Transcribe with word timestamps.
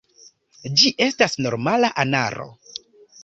Ĝi 0.79 0.91
estas 1.07 1.37
normala 1.47 1.91
anaro. 2.05 2.47